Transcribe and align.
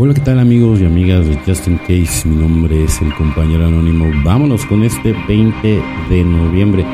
Hola, 0.00 0.14
¿qué 0.14 0.20
tal 0.20 0.38
amigos 0.38 0.80
y 0.80 0.84
amigas 0.84 1.26
de 1.26 1.36
Just 1.44 1.66
In 1.66 1.76
Case? 1.78 2.28
Mi 2.28 2.36
nombre 2.36 2.84
es 2.84 3.02
el 3.02 3.12
compañero 3.16 3.66
anónimo. 3.66 4.08
Vámonos 4.22 4.64
con 4.64 4.84
este 4.84 5.12
20 5.26 5.82
de 6.08 6.22
noviembre. 6.22 6.86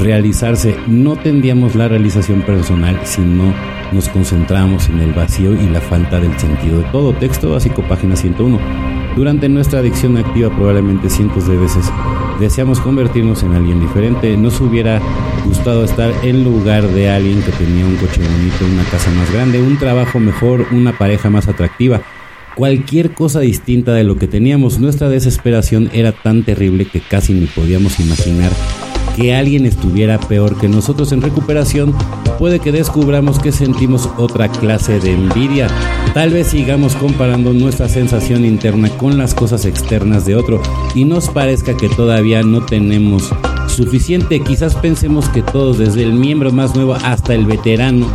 Realizarse. 0.00 0.76
No 0.86 1.16
tendríamos 1.16 1.74
la 1.74 1.88
realización 1.88 2.42
personal 2.42 3.00
si 3.02 3.22
no 3.22 3.52
nos 3.90 4.08
concentramos 4.08 4.88
en 4.88 5.00
el 5.00 5.12
vacío 5.12 5.52
y 5.52 5.68
la 5.68 5.80
falta 5.80 6.20
del 6.20 6.38
sentido 6.38 6.78
de 6.78 6.84
todo. 6.92 7.12
Texto 7.14 7.50
básico, 7.50 7.82
página 7.88 8.14
101. 8.14 8.60
Durante 9.16 9.48
nuestra 9.48 9.80
adicción 9.80 10.16
activa 10.16 10.54
probablemente 10.54 11.10
cientos 11.10 11.48
de 11.48 11.56
veces 11.56 11.90
deseamos 12.38 12.78
convertirnos 12.78 13.42
en 13.42 13.54
alguien 13.54 13.80
diferente. 13.80 14.36
Nos 14.36 14.60
hubiera 14.60 15.00
gustado 15.44 15.82
estar 15.82 16.12
en 16.22 16.44
lugar 16.44 16.86
de 16.86 17.10
alguien 17.10 17.42
que 17.42 17.50
tenía 17.50 17.84
un 17.84 17.96
coche 17.96 18.20
bonito, 18.22 18.64
una 18.72 18.84
casa 18.84 19.10
más 19.10 19.32
grande, 19.32 19.60
un 19.60 19.76
trabajo 19.76 20.20
mejor, 20.20 20.68
una 20.70 20.96
pareja 20.96 21.30
más 21.30 21.48
atractiva. 21.48 22.00
Cualquier 22.56 23.14
cosa 23.14 23.40
distinta 23.40 23.92
de 23.92 24.04
lo 24.04 24.16
que 24.16 24.28
teníamos, 24.28 24.78
nuestra 24.78 25.08
desesperación 25.08 25.90
era 25.92 26.12
tan 26.12 26.44
terrible 26.44 26.84
que 26.84 27.00
casi 27.00 27.32
ni 27.32 27.46
podíamos 27.46 27.98
imaginar 27.98 28.52
que 29.16 29.34
alguien 29.34 29.64
estuviera 29.64 30.18
peor 30.18 30.58
que 30.58 30.68
nosotros 30.68 31.12
en 31.12 31.22
recuperación, 31.22 31.94
puede 32.38 32.58
que 32.58 32.72
descubramos 32.72 33.38
que 33.38 33.52
sentimos 33.52 34.08
otra 34.18 34.48
clase 34.48 34.98
de 34.98 35.12
envidia. 35.12 35.68
Tal 36.14 36.30
vez 36.30 36.48
sigamos 36.48 36.96
comparando 36.96 37.52
nuestra 37.52 37.88
sensación 37.88 38.44
interna 38.44 38.88
con 38.90 39.16
las 39.16 39.34
cosas 39.34 39.64
externas 39.64 40.26
de 40.26 40.36
otro 40.36 40.60
y 40.94 41.04
nos 41.04 41.28
parezca 41.28 41.76
que 41.76 41.88
todavía 41.88 42.42
no 42.42 42.64
tenemos 42.66 43.30
suficiente. 43.68 44.40
Quizás 44.40 44.74
pensemos 44.74 45.28
que 45.28 45.42
todos, 45.42 45.78
desde 45.78 46.02
el 46.02 46.12
miembro 46.12 46.50
más 46.50 46.74
nuevo 46.74 46.94
hasta 46.94 47.34
el 47.34 47.46
veterano, 47.46 48.08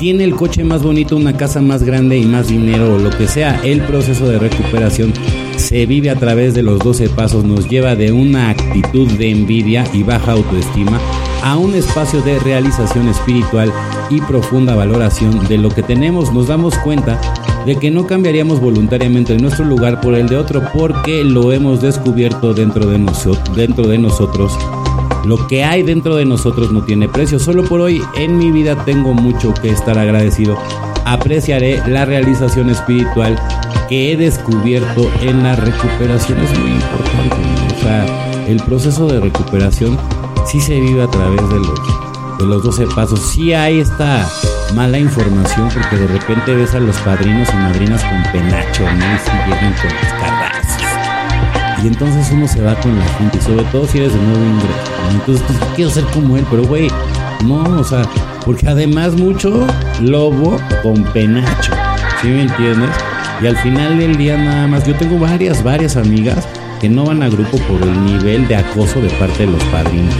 tiene 0.00 0.24
el 0.24 0.34
coche 0.34 0.64
más 0.64 0.82
bonito, 0.82 1.14
una 1.14 1.36
casa 1.36 1.60
más 1.60 1.82
grande 1.82 2.16
y 2.16 2.24
más 2.24 2.48
dinero 2.48 2.94
o 2.94 2.98
lo 2.98 3.10
que 3.10 3.28
sea. 3.28 3.60
El 3.62 3.82
proceso 3.82 4.26
de 4.26 4.38
recuperación 4.38 5.12
se 5.58 5.84
vive 5.84 6.08
a 6.08 6.16
través 6.16 6.54
de 6.54 6.62
los 6.62 6.78
12 6.78 7.10
pasos, 7.10 7.44
nos 7.44 7.68
lleva 7.68 7.94
de 7.94 8.10
una 8.10 8.48
actitud 8.48 9.06
de 9.12 9.30
envidia 9.30 9.84
y 9.92 10.02
baja 10.02 10.32
autoestima 10.32 10.98
a 11.44 11.58
un 11.58 11.74
espacio 11.74 12.22
de 12.22 12.38
realización 12.38 13.08
espiritual 13.08 13.70
y 14.08 14.22
profunda 14.22 14.74
valoración 14.74 15.46
de 15.48 15.58
lo 15.58 15.68
que 15.68 15.82
tenemos. 15.82 16.32
Nos 16.32 16.48
damos 16.48 16.78
cuenta 16.78 17.20
de 17.66 17.76
que 17.76 17.90
no 17.90 18.06
cambiaríamos 18.06 18.58
voluntariamente 18.58 19.36
nuestro 19.36 19.66
lugar 19.66 20.00
por 20.00 20.14
el 20.14 20.30
de 20.30 20.38
otro 20.38 20.62
porque 20.72 21.24
lo 21.24 21.52
hemos 21.52 21.82
descubierto 21.82 22.54
dentro 22.54 22.86
de, 22.86 22.98
dentro 23.54 23.86
de 23.86 23.98
nosotros 23.98 24.56
lo 25.24 25.46
que 25.46 25.64
hay 25.64 25.82
dentro 25.82 26.16
de 26.16 26.24
nosotros 26.24 26.72
no 26.72 26.82
tiene 26.82 27.08
precio. 27.08 27.38
Solo 27.38 27.64
por 27.64 27.80
hoy 27.80 28.02
en 28.16 28.38
mi 28.38 28.50
vida 28.50 28.84
tengo 28.84 29.14
mucho 29.14 29.52
que 29.54 29.70
estar 29.70 29.98
agradecido. 29.98 30.58
Apreciaré 31.04 31.82
la 31.86 32.04
realización 32.04 32.70
espiritual 32.70 33.38
que 33.88 34.12
he 34.12 34.16
descubierto 34.16 35.10
en 35.20 35.42
la 35.42 35.56
recuperación. 35.56 36.38
Es 36.40 36.58
muy 36.58 36.70
importante. 36.70 37.36
O 37.76 37.80
sea, 37.80 38.46
el 38.46 38.62
proceso 38.62 39.06
de 39.06 39.20
recuperación 39.20 39.98
sí 40.46 40.60
se 40.60 40.80
vive 40.80 41.02
a 41.02 41.08
través 41.08 41.48
de 41.48 41.58
los, 41.58 42.38
de 42.38 42.46
los 42.46 42.62
12 42.62 42.86
pasos. 42.94 43.20
Sí 43.20 43.52
hay 43.52 43.80
esta 43.80 44.28
mala 44.74 44.98
información 44.98 45.68
porque 45.72 45.96
de 45.96 46.06
repente 46.06 46.54
ves 46.54 46.74
a 46.74 46.80
los 46.80 46.96
padrinos 46.98 47.48
y 47.52 47.56
madrinas 47.56 48.02
con 48.04 48.22
penacho, 48.32 48.84
¿no? 48.84 49.14
Y 49.14 49.18
si 49.18 49.50
llegan 49.50 49.74
con 49.74 49.90
las 49.90 50.89
y 51.82 51.86
entonces 51.86 52.30
uno 52.32 52.46
se 52.46 52.60
va 52.62 52.74
con 52.76 52.98
la 52.98 53.04
gente, 53.04 53.40
sobre 53.40 53.64
todo 53.64 53.86
si 53.86 53.98
eres 53.98 54.12
de 54.12 54.18
nuevo 54.20 54.44
ingreso. 54.44 54.90
Entonces, 55.12 55.44
pues, 55.46 55.58
quiero 55.76 55.90
ser 55.90 56.04
como 56.04 56.36
él, 56.36 56.44
pero 56.50 56.64
güey, 56.64 56.88
no, 57.44 57.62
o 57.62 57.84
sea, 57.84 58.02
porque 58.44 58.68
además 58.68 59.14
mucho 59.14 59.66
lobo 60.00 60.58
con 60.82 61.02
penacho, 61.04 61.72
¿sí 62.20 62.28
me 62.28 62.42
entiendes? 62.42 62.90
Y 63.42 63.46
al 63.46 63.56
final 63.56 63.98
del 63.98 64.16
día 64.16 64.36
nada 64.36 64.66
más, 64.66 64.86
yo 64.86 64.94
tengo 64.94 65.18
varias, 65.18 65.62
varias 65.62 65.96
amigas 65.96 66.46
que 66.80 66.88
no 66.88 67.04
van 67.04 67.22
a 67.22 67.28
grupo 67.28 67.56
por 67.58 67.82
el 67.82 68.04
nivel 68.04 68.46
de 68.48 68.56
acoso 68.56 69.00
de 69.00 69.08
parte 69.10 69.46
de 69.46 69.52
los 69.52 69.64
padrinos, 69.64 70.14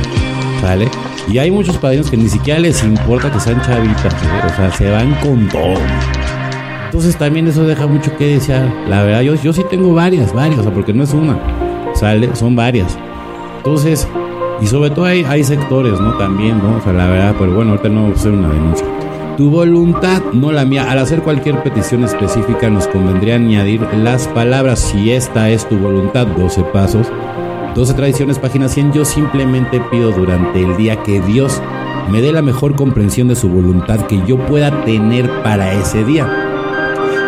¿sale? 0.61 0.89
Y 1.29 1.39
hay 1.39 1.51
muchos 1.51 1.77
padrinos 1.77 2.11
que 2.11 2.17
ni 2.17 2.29
siquiera 2.29 2.59
les 2.59 2.83
importa 2.83 3.31
que 3.31 3.39
sean 3.39 3.61
chavitas, 3.63 4.15
o 4.15 4.57
sea, 4.57 4.73
se 4.73 4.91
van 4.91 5.15
con 5.17 5.49
todo. 5.49 5.79
Entonces 6.91 7.17
también 7.17 7.47
eso 7.47 7.63
deja 7.63 7.87
mucho 7.87 8.17
que 8.17 8.27
desear. 8.27 8.69
La 8.89 9.05
verdad, 9.05 9.21
yo, 9.21 9.37
yo 9.37 9.53
sí 9.53 9.63
tengo 9.71 9.95
varias, 9.95 10.33
varias, 10.35 10.59
o 10.59 10.63
sea, 10.65 10.75
porque 10.75 10.93
no 10.93 11.05
es 11.05 11.15
una, 11.15 11.39
sale, 11.95 12.35
son 12.35 12.57
varias. 12.57 12.99
Entonces, 13.59 14.09
y 14.61 14.67
sobre 14.67 14.91
todo 14.91 15.05
hay, 15.05 15.23
hay 15.23 15.45
sectores, 15.45 16.01
¿no? 16.01 16.15
También, 16.15 16.59
¿no? 16.59 16.79
O 16.79 16.81
sea, 16.81 16.93
la 16.93 17.07
verdad, 17.07 17.37
pero 17.39 17.55
bueno, 17.55 17.71
ahorita 17.71 17.89
no 17.91 18.03
voy 18.03 18.11
a 18.11 18.15
hacer 18.15 18.33
una 18.33 18.49
denuncia. 18.49 18.85
Tu 19.37 19.49
voluntad, 19.49 20.21
no 20.33 20.51
la 20.51 20.65
mía. 20.65 20.91
Al 20.91 20.99
hacer 20.99 21.23
cualquier 21.23 21.63
petición 21.63 22.03
específica 22.03 22.69
nos 22.69 22.89
convendría 22.89 23.37
añadir 23.37 23.83
las 23.95 24.27
palabras 24.27 24.81
si 24.81 25.13
esta 25.13 25.49
es 25.49 25.69
tu 25.69 25.79
voluntad, 25.79 26.27
12 26.27 26.61
pasos. 26.73 27.07
12 27.77 27.95
tradiciones, 27.95 28.41
página 28.41 28.69
100. 28.69 28.95
Yo 28.95 29.05
simplemente 29.05 29.81
pido 29.93 30.11
durante 30.11 30.61
el 30.61 30.77
día 30.77 31.01
que 31.05 31.21
Dios 31.21 31.63
me 32.11 32.21
dé 32.21 32.33
la 32.33 32.43
mejor 32.43 32.75
comprensión 32.75 33.29
de 33.29 33.37
su 33.37 33.49
voluntad 33.49 34.07
que 34.07 34.21
yo 34.27 34.37
pueda 34.47 34.85
tener 34.85 35.31
para 35.45 35.73
ese 35.75 36.03
día 36.03 36.50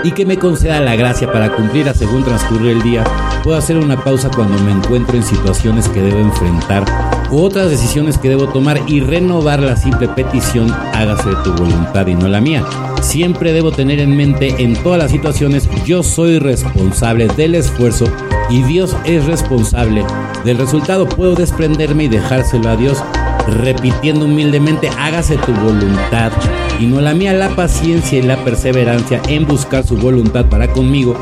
y 0.05 0.13
que 0.13 0.27
me 0.27 0.39
conceda 0.39 0.81
la 0.81 0.97
gracia 0.97 1.31
para 1.31 1.55
cumplir 1.55 1.93
según 1.95 2.25
transcurre 2.25 2.73
el 2.73 2.83
día. 2.83 3.05
Puedo 3.43 3.57
hacer 3.57 3.77
una 3.77 4.03
pausa 4.03 4.31
cuando 4.35 4.59
me 4.63 4.73
encuentro 4.73 5.17
en 5.17 5.23
situaciones 5.23 5.89
que 5.89 6.03
debo 6.03 6.21
enfrentar 6.21 6.85
u 7.33 7.39
otras 7.39 7.71
decisiones 7.71 8.19
que 8.19 8.29
debo 8.29 8.49
tomar 8.49 8.79
y 8.87 9.01
renovar 9.01 9.61
la 9.61 9.75
simple 9.77 10.07
petición, 10.07 10.71
hágase 10.93 11.31
tu 11.43 11.53
voluntad 11.55 12.07
y 12.07 12.15
no 12.15 12.29
la 12.29 12.41
mía. 12.41 12.63
Siempre 13.01 13.53
debo 13.53 13.73
tener 13.73 14.01
en 14.01 14.17
mente 14.17 14.63
en 14.63 14.75
todas 14.83 14.99
las 14.99 15.11
situaciones, 15.11 15.69
yo 15.87 16.03
soy 16.03 16.39
responsable 16.39 17.29
del 17.29 17.55
esfuerzo 17.55 18.05
y 18.51 18.63
Dios 18.63 18.95
es 19.05 19.25
responsable 19.25 20.05
del 20.45 20.59
resultado. 20.59 21.09
Puedo 21.09 21.35
desprenderme 21.35 22.05
y 22.05 22.09
dejárselo 22.09 22.69
a 22.69 22.77
Dios 22.77 23.03
repitiendo 23.47 24.27
humildemente, 24.27 24.89
hágase 24.99 25.37
tu 25.39 25.53
voluntad 25.53 26.33
y 26.79 26.87
no 26.87 27.01
la 27.01 27.15
mía, 27.15 27.33
la 27.33 27.51
paciencia 27.51 28.19
y 28.19 28.23
la 28.23 28.37
perseverancia 28.45 29.21
en 29.29 29.47
buscar 29.47 29.85
su 29.85 29.97
voluntad 29.97 30.47
para 30.47 30.69
conmigo, 30.69 31.15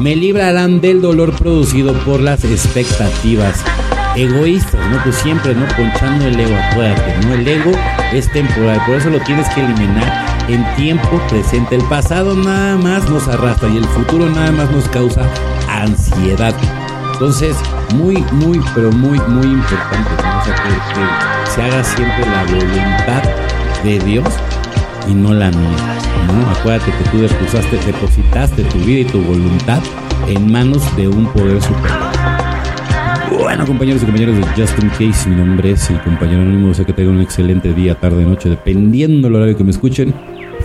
me 0.00 0.16
librarán 0.16 0.80
del 0.80 1.00
dolor 1.00 1.34
producido 1.36 1.92
por 2.04 2.20
las 2.20 2.44
expectativas 2.44 3.64
egoístas, 4.16 4.80
¿no? 4.90 5.02
Pues 5.02 5.16
siempre, 5.16 5.54
¿no? 5.54 5.66
Ponchando 5.76 6.26
el 6.26 6.38
ego, 6.38 6.56
acuérdate, 6.70 7.26
¿no? 7.26 7.34
El 7.34 7.46
ego 7.46 7.72
es 8.12 8.30
temporal, 8.32 8.80
por 8.86 8.96
eso 8.96 9.10
lo 9.10 9.20
tienes 9.20 9.48
que 9.50 9.60
eliminar 9.60 10.44
en 10.48 10.64
tiempo 10.76 11.20
presente. 11.28 11.76
El 11.76 11.84
pasado 11.84 12.34
nada 12.34 12.76
más 12.76 13.08
nos 13.08 13.26
arrastra 13.28 13.68
y 13.68 13.78
el 13.78 13.84
futuro 13.86 14.28
nada 14.28 14.52
más 14.52 14.70
nos 14.70 14.88
causa 14.88 15.22
ansiedad. 15.68 16.54
Entonces, 17.14 17.56
muy, 17.94 18.16
muy, 18.32 18.60
pero 18.74 18.90
muy, 18.90 19.18
muy 19.28 19.46
importante, 19.46 20.10
¿no? 20.22 20.42
que 20.44 21.50
se 21.50 21.62
haga 21.62 21.84
siempre 21.84 22.26
la 22.26 22.44
voluntad 22.44 23.22
de 23.84 23.98
Dios 24.00 24.28
y 25.08 25.14
no 25.14 25.32
la 25.32 25.50
mía. 25.50 25.98
¿no? 26.26 26.50
Acuérdate 26.50 26.90
que 26.90 27.10
tú 27.10 27.18
depositaste, 27.20 28.64
tu 28.64 28.78
vida 28.78 29.00
y 29.00 29.04
tu 29.04 29.22
voluntad 29.22 29.80
en 30.26 30.50
manos 30.50 30.82
de 30.96 31.06
un 31.06 31.26
poder 31.32 31.62
superior. 31.62 32.00
Bueno, 33.38 33.64
compañeros 33.64 34.02
y 34.02 34.06
compañeros 34.06 34.36
de 34.36 34.42
Justin 34.60 34.88
Case, 34.90 35.28
mi 35.28 35.36
nombre 35.36 35.70
es 35.70 35.88
el 35.90 36.00
compañero 36.02 36.42
anónimo. 36.42 36.74
Sé 36.74 36.84
que 36.84 36.92
tengan 36.92 37.16
un 37.16 37.22
excelente 37.22 37.72
día, 37.72 37.94
tarde, 37.94 38.24
noche, 38.24 38.48
dependiendo 38.48 39.28
del 39.28 39.36
horario 39.36 39.56
que 39.56 39.64
me 39.64 39.70
escuchen. 39.70 40.12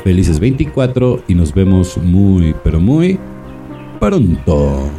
Felices 0.03 0.39
24 0.39 1.23
y 1.27 1.35
nos 1.35 1.53
vemos 1.53 1.97
muy, 1.97 2.55
pero 2.63 2.79
muy 2.79 3.19
pronto. 3.99 4.89